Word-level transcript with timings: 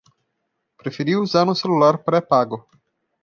Preferiu 0.77 1.21
usar 1.21 1.47
um 1.47 1.53
celular 1.53 1.95
pré-pago 1.99 2.67